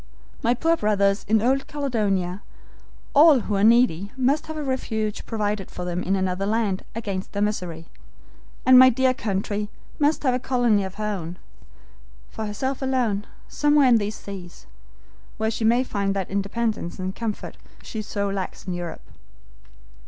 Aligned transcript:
My 0.41 0.55
poor 0.55 0.75
brothers 0.75 1.23
in 1.27 1.43
old 1.43 1.67
Caledonia, 1.67 2.41
all 3.13 3.41
who 3.41 3.53
are 3.55 3.63
needy 3.63 4.11
must 4.17 4.47
have 4.47 4.57
a 4.57 4.63
refuge 4.63 5.27
provided 5.27 5.69
for 5.69 5.85
them 5.85 6.01
in 6.01 6.15
another 6.15 6.47
land 6.47 6.83
against 6.95 7.33
their 7.33 7.41
misery, 7.43 7.85
and 8.65 8.79
my 8.79 8.89
dear 8.89 9.13
country 9.13 9.69
must 9.99 10.23
have 10.23 10.33
a 10.33 10.39
colony 10.39 10.83
of 10.83 10.95
her 10.95 11.03
own, 11.05 11.37
for 12.31 12.47
herself 12.47 12.81
alone, 12.81 13.27
somewhere 13.47 13.89
in 13.89 13.97
these 13.99 14.15
seas, 14.15 14.65
where 15.37 15.51
she 15.51 15.65
may 15.65 15.83
find 15.83 16.15
that 16.15 16.31
independence 16.31 16.97
and 16.97 17.15
comfort 17.15 17.57
she 17.83 18.01
so 18.01 18.27
lacks 18.27 18.65
in 18.65 18.73
Europe." 18.73 19.03